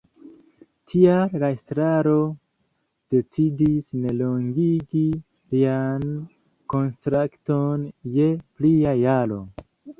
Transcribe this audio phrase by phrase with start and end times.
[0.93, 2.15] Tial la estraro
[3.15, 5.05] decidis ne longigi
[5.55, 6.11] lian
[6.77, 9.43] kontrakton je plia jaro.